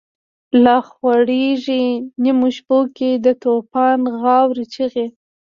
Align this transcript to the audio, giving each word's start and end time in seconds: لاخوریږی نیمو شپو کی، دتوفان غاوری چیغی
لاخوریږی 0.63 1.83
نیمو 2.23 2.47
شپو 2.55 2.79
کی، 2.95 3.09
دتوفان 3.23 3.99
غاوری 4.19 4.65
چیغی 4.73 5.07